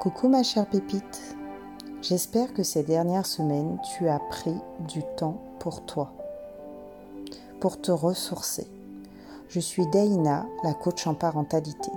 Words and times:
Coucou 0.00 0.28
ma 0.28 0.44
chère 0.44 0.66
pépite, 0.66 1.36
j'espère 2.02 2.54
que 2.54 2.62
ces 2.62 2.84
dernières 2.84 3.26
semaines 3.26 3.80
tu 3.82 4.06
as 4.06 4.20
pris 4.20 4.54
du 4.86 5.02
temps 5.16 5.42
pour 5.58 5.84
toi, 5.86 6.12
pour 7.58 7.80
te 7.80 7.90
ressourcer. 7.90 8.68
Je 9.48 9.58
suis 9.58 9.88
Daina, 9.88 10.46
la 10.62 10.72
coach 10.72 11.08
en 11.08 11.14
parentalité. 11.14 11.90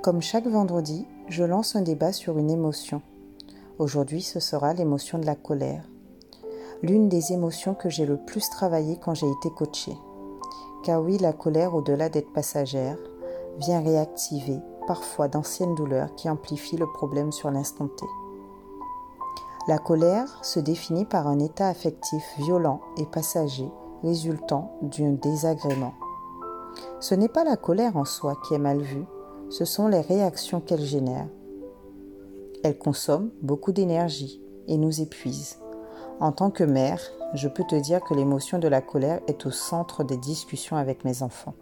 Comme 0.00 0.22
chaque 0.22 0.46
vendredi, 0.46 1.04
je 1.28 1.42
lance 1.42 1.74
un 1.74 1.82
débat 1.82 2.12
sur 2.12 2.38
une 2.38 2.50
émotion. 2.50 3.02
Aujourd'hui, 3.80 4.22
ce 4.22 4.38
sera 4.38 4.72
l'émotion 4.72 5.18
de 5.18 5.26
la 5.26 5.34
colère. 5.34 5.82
L'une 6.82 7.08
des 7.08 7.32
émotions 7.32 7.74
que 7.74 7.90
j'ai 7.90 8.06
le 8.06 8.16
plus 8.16 8.48
travaillé 8.48 8.96
quand 8.96 9.14
j'ai 9.14 9.28
été 9.28 9.50
coachée. 9.50 9.96
Car 10.84 11.02
oui, 11.02 11.18
la 11.18 11.32
colère, 11.32 11.74
au-delà 11.74 12.08
d'être 12.08 12.32
passagère, 12.32 12.96
vient 13.58 13.80
réactiver 13.80 14.60
parfois 14.86 15.28
d'anciennes 15.28 15.74
douleurs 15.74 16.14
qui 16.14 16.28
amplifient 16.28 16.76
le 16.76 16.86
problème 16.86 17.32
sur 17.32 17.50
l'instant 17.50 17.88
T. 17.88 18.06
La 19.68 19.78
colère 19.78 20.44
se 20.44 20.58
définit 20.58 21.04
par 21.04 21.26
un 21.28 21.38
état 21.38 21.68
affectif 21.68 22.24
violent 22.38 22.80
et 22.96 23.06
passager 23.06 23.70
résultant 24.02 24.76
d'un 24.82 25.12
désagrément. 25.12 25.94
Ce 27.00 27.14
n'est 27.14 27.28
pas 27.28 27.44
la 27.44 27.56
colère 27.56 27.96
en 27.96 28.04
soi 28.04 28.36
qui 28.46 28.54
est 28.54 28.58
mal 28.58 28.80
vue, 28.80 29.04
ce 29.50 29.64
sont 29.64 29.86
les 29.86 30.00
réactions 30.00 30.60
qu'elle 30.60 30.84
génère. 30.84 31.28
Elle 32.64 32.78
consomme 32.78 33.30
beaucoup 33.42 33.72
d'énergie 33.72 34.42
et 34.66 34.78
nous 34.78 35.00
épuise. 35.00 35.58
En 36.20 36.32
tant 36.32 36.50
que 36.50 36.64
mère, 36.64 37.00
je 37.34 37.48
peux 37.48 37.64
te 37.64 37.76
dire 37.76 38.02
que 38.02 38.14
l'émotion 38.14 38.58
de 38.58 38.68
la 38.68 38.80
colère 38.80 39.20
est 39.26 39.46
au 39.46 39.50
centre 39.50 40.04
des 40.04 40.16
discussions 40.16 40.76
avec 40.76 41.04
mes 41.04 41.22
enfants 41.22 41.54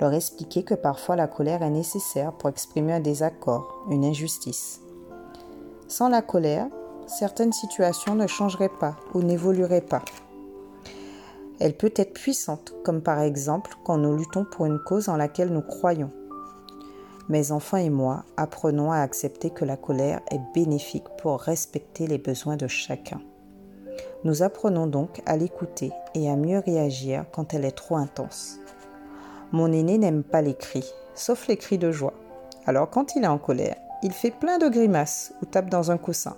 leur 0.00 0.12
expliquer 0.12 0.62
que 0.62 0.74
parfois 0.74 1.16
la 1.16 1.26
colère 1.26 1.62
est 1.62 1.70
nécessaire 1.70 2.32
pour 2.32 2.48
exprimer 2.48 2.94
un 2.94 3.00
désaccord, 3.00 3.84
une 3.90 4.04
injustice. 4.04 4.80
Sans 5.88 6.08
la 6.08 6.22
colère, 6.22 6.68
certaines 7.06 7.52
situations 7.52 8.14
ne 8.14 8.26
changeraient 8.26 8.70
pas 8.80 8.96
ou 9.14 9.22
n'évolueraient 9.22 9.80
pas. 9.80 10.02
Elle 11.60 11.76
peut 11.76 11.92
être 11.96 12.14
puissante, 12.14 12.74
comme 12.84 13.02
par 13.02 13.20
exemple 13.20 13.76
quand 13.84 13.96
nous 13.96 14.16
luttons 14.16 14.44
pour 14.44 14.66
une 14.66 14.80
cause 14.80 15.08
en 15.08 15.16
laquelle 15.16 15.52
nous 15.52 15.62
croyons. 15.62 16.10
Mes 17.28 17.52
enfants 17.52 17.76
et 17.76 17.90
moi 17.90 18.24
apprenons 18.36 18.90
à 18.90 18.98
accepter 18.98 19.50
que 19.50 19.64
la 19.64 19.76
colère 19.76 20.20
est 20.30 20.40
bénéfique 20.54 21.06
pour 21.18 21.40
respecter 21.40 22.06
les 22.06 22.18
besoins 22.18 22.56
de 22.56 22.66
chacun. 22.66 23.20
Nous 24.24 24.42
apprenons 24.42 24.86
donc 24.86 25.22
à 25.26 25.36
l'écouter 25.36 25.92
et 26.14 26.28
à 26.28 26.36
mieux 26.36 26.58
réagir 26.58 27.24
quand 27.32 27.54
elle 27.54 27.64
est 27.64 27.72
trop 27.76 27.96
intense. 27.96 28.58
Mon 29.52 29.70
aîné 29.70 29.98
n'aime 29.98 30.22
pas 30.22 30.40
les 30.40 30.54
cris, 30.54 30.90
sauf 31.14 31.46
les 31.46 31.58
cris 31.58 31.76
de 31.76 31.92
joie. 31.92 32.14
Alors 32.64 32.88
quand 32.88 33.16
il 33.16 33.24
est 33.24 33.28
en 33.28 33.36
colère, 33.36 33.76
il 34.02 34.12
fait 34.12 34.30
plein 34.30 34.56
de 34.56 34.68
grimaces 34.68 35.34
ou 35.42 35.44
tape 35.44 35.68
dans 35.68 35.90
un 35.90 35.98
coussin. 35.98 36.36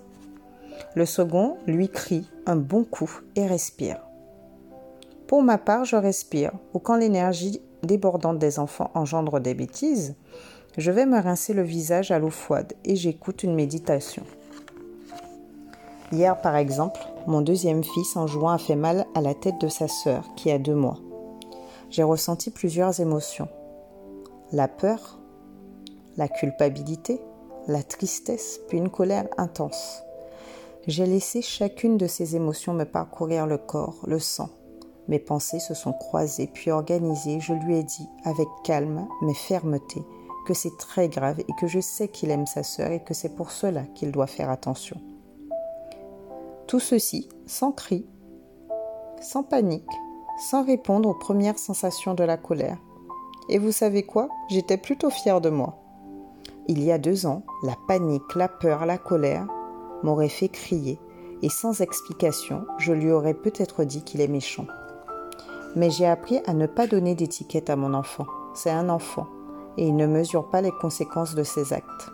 Le 0.96 1.06
second 1.06 1.56
lui 1.68 1.88
crie 1.88 2.28
un 2.46 2.56
bon 2.56 2.82
coup 2.82 3.20
et 3.36 3.46
respire. 3.46 4.00
Pour 5.28 5.44
ma 5.44 5.58
part, 5.58 5.84
je 5.84 5.94
respire, 5.94 6.52
ou 6.74 6.80
quand 6.80 6.96
l'énergie 6.96 7.62
débordante 7.84 8.38
des 8.40 8.58
enfants 8.58 8.90
engendre 8.94 9.38
des 9.38 9.54
bêtises, 9.54 10.16
je 10.76 10.90
vais 10.90 11.06
me 11.06 11.20
rincer 11.20 11.54
le 11.54 11.62
visage 11.62 12.10
à 12.10 12.18
l'eau 12.18 12.30
froide 12.30 12.72
et 12.84 12.96
j'écoute 12.96 13.44
une 13.44 13.54
méditation. 13.54 14.24
Hier, 16.10 16.40
par 16.40 16.56
exemple, 16.56 17.00
mon 17.28 17.42
deuxième 17.42 17.84
fils 17.84 18.16
en 18.16 18.26
jouant 18.26 18.50
a 18.50 18.58
fait 18.58 18.76
mal 18.76 19.06
à 19.14 19.20
la 19.20 19.34
tête 19.34 19.60
de 19.60 19.68
sa 19.68 19.86
sœur 19.86 20.24
qui 20.36 20.50
a 20.50 20.58
deux 20.58 20.74
mois 20.74 20.98
j'ai 21.94 22.02
ressenti 22.02 22.50
plusieurs 22.50 22.98
émotions. 22.98 23.46
La 24.50 24.66
peur, 24.66 25.20
la 26.16 26.26
culpabilité, 26.26 27.20
la 27.68 27.84
tristesse, 27.84 28.58
puis 28.66 28.78
une 28.78 28.90
colère 28.90 29.28
intense. 29.36 30.02
J'ai 30.88 31.06
laissé 31.06 31.40
chacune 31.40 31.96
de 31.96 32.08
ces 32.08 32.34
émotions 32.34 32.74
me 32.74 32.82
parcourir 32.84 33.46
le 33.46 33.58
corps, 33.58 34.00
le 34.08 34.18
sang. 34.18 34.48
Mes 35.06 35.20
pensées 35.20 35.60
se 35.60 35.72
sont 35.72 35.92
croisées 35.92 36.50
puis 36.52 36.72
organisées. 36.72 37.38
Je 37.38 37.52
lui 37.52 37.78
ai 37.78 37.84
dit 37.84 38.08
avec 38.24 38.48
calme 38.64 39.06
mais 39.22 39.34
fermeté 39.34 40.02
que 40.48 40.54
c'est 40.54 40.76
très 40.76 41.08
grave 41.08 41.38
et 41.38 41.52
que 41.60 41.68
je 41.68 41.78
sais 41.78 42.08
qu'il 42.08 42.32
aime 42.32 42.46
sa 42.46 42.64
sœur 42.64 42.90
et 42.90 43.04
que 43.04 43.14
c'est 43.14 43.36
pour 43.36 43.52
cela 43.52 43.84
qu'il 43.94 44.10
doit 44.10 44.26
faire 44.26 44.50
attention. 44.50 45.00
Tout 46.66 46.80
ceci 46.80 47.28
sans 47.46 47.70
cri, 47.70 48.04
sans 49.20 49.44
panique, 49.44 49.86
sans 50.38 50.64
répondre 50.64 51.08
aux 51.08 51.14
premières 51.14 51.58
sensations 51.58 52.14
de 52.14 52.24
la 52.24 52.36
colère. 52.36 52.78
Et 53.48 53.58
vous 53.58 53.72
savez 53.72 54.04
quoi? 54.04 54.28
J'étais 54.48 54.76
plutôt 54.76 55.10
fière 55.10 55.40
de 55.40 55.50
moi. 55.50 55.78
Il 56.66 56.82
y 56.82 56.90
a 56.90 56.98
deux 56.98 57.26
ans, 57.26 57.42
la 57.62 57.76
panique, 57.86 58.34
la 58.34 58.48
peur, 58.48 58.86
la 58.86 58.98
colère 58.98 59.46
m'auraient 60.02 60.28
fait 60.28 60.48
crier, 60.48 60.98
et 61.42 61.48
sans 61.48 61.80
explication, 61.80 62.64
je 62.78 62.92
lui 62.92 63.10
aurais 63.10 63.34
peut-être 63.34 63.84
dit 63.84 64.02
qu'il 64.02 64.20
est 64.20 64.28
méchant. 64.28 64.66
Mais 65.76 65.90
j'ai 65.90 66.06
appris 66.06 66.40
à 66.46 66.54
ne 66.54 66.66
pas 66.66 66.86
donner 66.86 67.14
d'étiquette 67.14 67.68
à 67.68 67.76
mon 67.76 67.94
enfant. 67.94 68.26
C'est 68.54 68.70
un 68.70 68.88
enfant, 68.88 69.26
et 69.76 69.86
il 69.86 69.96
ne 69.96 70.06
mesure 70.06 70.48
pas 70.48 70.60
les 70.60 70.70
conséquences 70.70 71.34
de 71.34 71.42
ses 71.42 71.72
actes. 71.72 72.10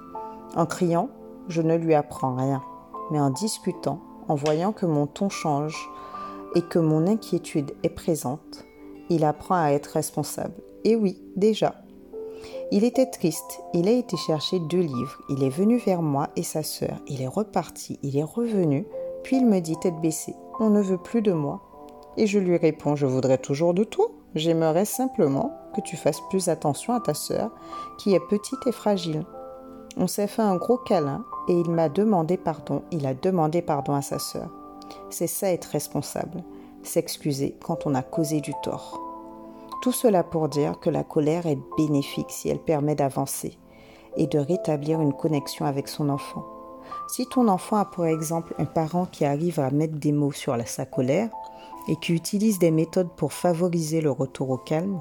En 0.56 0.66
criant, 0.66 1.10
je 1.48 1.62
ne 1.62 1.76
lui 1.76 1.94
apprends 1.94 2.34
rien, 2.34 2.62
mais 3.10 3.20
en 3.20 3.30
discutant, 3.30 4.00
en 4.28 4.34
voyant 4.34 4.72
que 4.72 4.86
mon 4.86 5.06
ton 5.06 5.28
change, 5.28 5.90
et 6.54 6.62
que 6.62 6.78
mon 6.78 7.06
inquiétude 7.06 7.72
est 7.82 7.90
présente, 7.90 8.64
il 9.08 9.24
apprend 9.24 9.56
à 9.56 9.70
être 9.70 9.88
responsable. 9.88 10.54
Et 10.84 10.96
oui, 10.96 11.22
déjà. 11.36 11.74
Il 12.72 12.84
était 12.84 13.10
triste, 13.10 13.60
il 13.74 13.88
a 13.88 13.92
été 13.92 14.16
chercher 14.16 14.60
deux 14.60 14.80
livres, 14.80 15.20
il 15.28 15.42
est 15.42 15.50
venu 15.50 15.78
vers 15.78 16.02
moi 16.02 16.28
et 16.36 16.42
sa 16.42 16.62
sœur, 16.62 16.96
il 17.06 17.20
est 17.20 17.28
reparti, 17.28 17.98
il 18.02 18.16
est 18.16 18.24
revenu, 18.24 18.86
puis 19.22 19.36
il 19.36 19.46
me 19.46 19.60
dit 19.60 19.76
tête 19.76 20.00
baissée, 20.00 20.34
on 20.58 20.70
ne 20.70 20.80
veut 20.80 20.98
plus 20.98 21.20
de 21.20 21.32
moi. 21.32 21.60
Et 22.16 22.26
je 22.26 22.38
lui 22.38 22.56
réponds, 22.56 22.96
je 22.96 23.06
voudrais 23.06 23.38
toujours 23.38 23.74
de 23.74 23.84
toi, 23.84 24.06
j'aimerais 24.34 24.84
simplement 24.84 25.52
que 25.74 25.80
tu 25.80 25.96
fasses 25.96 26.20
plus 26.30 26.48
attention 26.48 26.94
à 26.94 27.00
ta 27.00 27.14
sœur, 27.14 27.50
qui 27.98 28.14
est 28.14 28.28
petite 28.28 28.66
et 28.66 28.72
fragile. 28.72 29.24
On 29.96 30.06
s'est 30.06 30.28
fait 30.28 30.42
un 30.42 30.56
gros 30.56 30.78
câlin 30.78 31.24
et 31.48 31.52
il 31.52 31.70
m'a 31.70 31.88
demandé 31.88 32.36
pardon, 32.36 32.82
il 32.90 33.06
a 33.06 33.14
demandé 33.14 33.62
pardon 33.62 33.94
à 33.94 34.02
sa 34.02 34.18
sœur. 34.18 34.59
C'est 35.10 35.26
ça 35.26 35.52
être 35.52 35.66
responsable, 35.66 36.42
s'excuser 36.82 37.56
quand 37.62 37.86
on 37.86 37.94
a 37.94 38.02
causé 38.02 38.40
du 38.40 38.52
tort. 38.62 39.00
Tout 39.82 39.92
cela 39.92 40.22
pour 40.22 40.48
dire 40.48 40.78
que 40.78 40.90
la 40.90 41.04
colère 41.04 41.46
est 41.46 41.58
bénéfique 41.78 42.30
si 42.30 42.48
elle 42.48 42.58
permet 42.58 42.94
d'avancer 42.94 43.58
et 44.16 44.26
de 44.26 44.38
rétablir 44.38 45.00
une 45.00 45.14
connexion 45.14 45.64
avec 45.64 45.88
son 45.88 46.08
enfant. 46.08 46.44
Si 47.08 47.26
ton 47.26 47.48
enfant 47.48 47.76
a 47.76 47.84
par 47.84 48.06
exemple 48.06 48.54
un 48.58 48.64
parent 48.64 49.06
qui 49.06 49.24
arrive 49.24 49.58
à 49.58 49.70
mettre 49.70 49.98
des 49.98 50.12
mots 50.12 50.32
sur 50.32 50.56
sa 50.66 50.84
colère 50.84 51.30
et 51.88 51.96
qui 51.96 52.12
utilise 52.12 52.58
des 52.58 52.70
méthodes 52.70 53.10
pour 53.16 53.32
favoriser 53.32 54.00
le 54.00 54.10
retour 54.10 54.50
au 54.50 54.58
calme, 54.58 55.00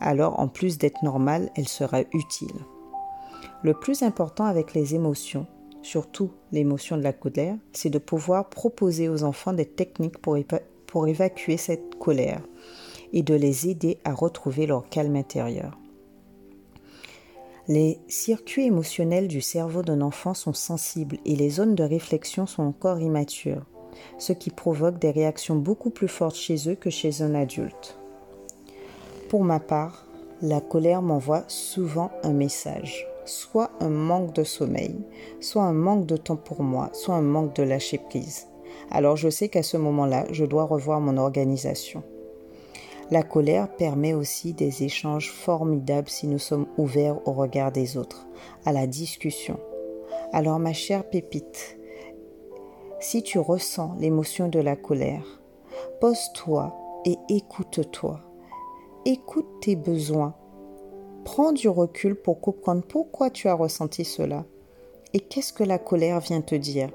alors 0.00 0.38
en 0.40 0.48
plus 0.48 0.78
d'être 0.78 1.02
normale, 1.02 1.50
elle 1.56 1.68
sera 1.68 2.00
utile. 2.12 2.64
Le 3.62 3.74
plus 3.74 4.02
important 4.02 4.44
avec 4.44 4.74
les 4.74 4.94
émotions, 4.94 5.46
surtout 5.82 6.30
l'émotion 6.52 6.96
de 6.96 7.02
la 7.02 7.12
colère, 7.12 7.56
c'est 7.72 7.90
de 7.90 7.98
pouvoir 7.98 8.48
proposer 8.48 9.08
aux 9.08 9.24
enfants 9.24 9.52
des 9.52 9.66
techniques 9.66 10.18
pour, 10.18 10.38
pour 10.86 11.08
évacuer 11.08 11.56
cette 11.56 11.96
colère 11.98 12.40
et 13.12 13.22
de 13.22 13.34
les 13.34 13.68
aider 13.68 13.98
à 14.04 14.14
retrouver 14.14 14.66
leur 14.66 14.88
calme 14.88 15.16
intérieur. 15.16 15.78
Les 17.68 18.00
circuits 18.08 18.66
émotionnels 18.66 19.28
du 19.28 19.40
cerveau 19.40 19.82
d'un 19.82 20.00
enfant 20.00 20.34
sont 20.34 20.52
sensibles 20.52 21.18
et 21.24 21.36
les 21.36 21.50
zones 21.50 21.74
de 21.74 21.84
réflexion 21.84 22.46
sont 22.46 22.64
encore 22.64 23.00
immatures, 23.00 23.64
ce 24.18 24.32
qui 24.32 24.50
provoque 24.50 24.98
des 24.98 25.10
réactions 25.10 25.56
beaucoup 25.56 25.90
plus 25.90 26.08
fortes 26.08 26.36
chez 26.36 26.68
eux 26.68 26.74
que 26.74 26.90
chez 26.90 27.22
un 27.22 27.34
adulte. 27.34 27.98
Pour 29.28 29.44
ma 29.44 29.60
part, 29.60 30.06
la 30.40 30.60
colère 30.60 31.02
m'envoie 31.02 31.44
souvent 31.46 32.10
un 32.24 32.32
message 32.32 33.06
soit 33.24 33.70
un 33.80 33.88
manque 33.88 34.34
de 34.34 34.44
sommeil, 34.44 34.96
soit 35.40 35.62
un 35.62 35.72
manque 35.72 36.06
de 36.06 36.16
temps 36.16 36.36
pour 36.36 36.62
moi, 36.62 36.90
soit 36.92 37.14
un 37.14 37.22
manque 37.22 37.54
de 37.56 37.62
lâcher 37.62 37.98
prise. 37.98 38.46
Alors 38.90 39.16
je 39.16 39.28
sais 39.28 39.48
qu'à 39.48 39.62
ce 39.62 39.76
moment-là, 39.76 40.26
je 40.30 40.44
dois 40.44 40.64
revoir 40.64 41.00
mon 41.00 41.16
organisation. 41.16 42.02
La 43.10 43.22
colère 43.22 43.68
permet 43.68 44.14
aussi 44.14 44.54
des 44.54 44.84
échanges 44.84 45.30
formidables 45.30 46.08
si 46.08 46.26
nous 46.26 46.38
sommes 46.38 46.66
ouverts 46.78 47.18
au 47.26 47.32
regard 47.32 47.70
des 47.70 47.96
autres, 47.96 48.26
à 48.64 48.72
la 48.72 48.86
discussion. 48.86 49.58
Alors 50.32 50.58
ma 50.58 50.72
chère 50.72 51.04
pépite, 51.04 51.78
si 53.00 53.22
tu 53.22 53.38
ressens 53.38 53.96
l'émotion 53.98 54.48
de 54.48 54.60
la 54.60 54.76
colère, 54.76 55.42
pose-toi 56.00 56.74
et 57.04 57.16
écoute-toi. 57.28 58.20
Écoute 59.04 59.60
tes 59.60 59.76
besoins, 59.76 60.34
Prends 61.24 61.52
du 61.52 61.68
recul 61.68 62.14
pour 62.14 62.40
comprendre 62.40 62.82
pourquoi 62.82 63.30
tu 63.30 63.48
as 63.48 63.54
ressenti 63.54 64.04
cela 64.04 64.44
et 65.14 65.20
qu'est-ce 65.20 65.52
que 65.52 65.64
la 65.64 65.78
colère 65.78 66.20
vient 66.20 66.40
te 66.40 66.54
dire. 66.54 66.90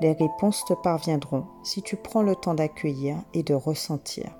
Les 0.00 0.12
réponses 0.12 0.64
te 0.64 0.72
parviendront 0.72 1.44
si 1.62 1.82
tu 1.82 1.96
prends 1.96 2.22
le 2.22 2.34
temps 2.34 2.54
d'accueillir 2.54 3.16
et 3.34 3.42
de 3.42 3.54
ressentir. 3.54 4.30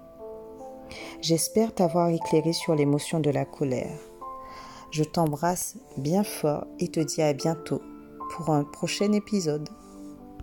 J'espère 1.21 1.75
t'avoir 1.75 2.09
éclairé 2.09 2.53
sur 2.53 2.75
l'émotion 2.75 3.21
de 3.21 3.31
la 3.31 3.45
colère. 3.45 3.99
Je 4.91 5.05
t'embrasse 5.05 5.77
bien 5.97 6.25
fort 6.25 6.67
et 6.81 6.89
te 6.89 7.01
dis 7.01 7.23
à 7.23 7.33
bientôt 7.33 7.81
pour 8.31 8.51
un 8.51 8.65
prochain 8.65 9.13
épisode. 9.13 9.69